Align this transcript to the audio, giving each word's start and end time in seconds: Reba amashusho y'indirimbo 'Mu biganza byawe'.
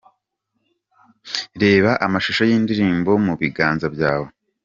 Reba 1.61 1.91
amashusho 2.05 2.43
y'indirimbo 2.49 3.11
'Mu 3.25 3.33
biganza 3.41 3.87
byawe'. 3.95 4.29